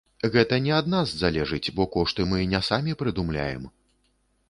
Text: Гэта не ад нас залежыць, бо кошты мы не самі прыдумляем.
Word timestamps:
Гэта 0.35 0.55
не 0.67 0.71
ад 0.77 0.85
нас 0.93 1.13
залежыць, 1.23 1.73
бо 1.77 1.87
кошты 1.99 2.27
мы 2.33 2.43
не 2.57 2.65
самі 2.73 2.99
прыдумляем. 3.03 3.73